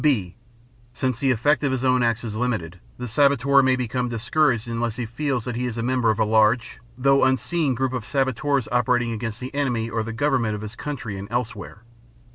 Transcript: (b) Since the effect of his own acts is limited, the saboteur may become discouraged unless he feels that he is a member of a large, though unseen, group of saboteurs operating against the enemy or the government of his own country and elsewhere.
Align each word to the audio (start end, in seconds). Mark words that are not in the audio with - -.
(b) 0.03 0.35
Since 0.93 1.19
the 1.19 1.29
effect 1.29 1.63
of 1.63 1.71
his 1.71 1.85
own 1.85 2.01
acts 2.01 2.23
is 2.23 2.35
limited, 2.35 2.79
the 2.97 3.07
saboteur 3.07 3.61
may 3.61 3.75
become 3.75 4.09
discouraged 4.09 4.67
unless 4.67 4.95
he 4.95 5.05
feels 5.05 5.45
that 5.45 5.55
he 5.55 5.67
is 5.67 5.77
a 5.77 5.83
member 5.83 6.09
of 6.09 6.17
a 6.17 6.25
large, 6.25 6.79
though 6.97 7.23
unseen, 7.23 7.75
group 7.75 7.93
of 7.93 8.03
saboteurs 8.03 8.67
operating 8.71 9.11
against 9.11 9.39
the 9.39 9.53
enemy 9.53 9.91
or 9.91 10.01
the 10.01 10.11
government 10.11 10.55
of 10.55 10.61
his 10.61 10.73
own 10.73 10.77
country 10.83 11.19
and 11.19 11.27
elsewhere. 11.31 11.83